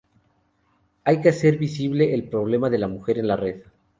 [1.03, 3.61] Hay que hacer visible el problema de la mujer en la red